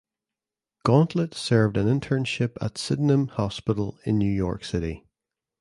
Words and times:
Gauntlett 0.83 1.35
served 1.35 1.77
an 1.77 1.85
internship 1.85 2.57
at 2.59 2.79
Sydenham 2.79 3.27
Hospital 3.27 3.99
in 4.03 4.17
New 4.17 4.33
York 4.33 4.65
City. 4.65 5.05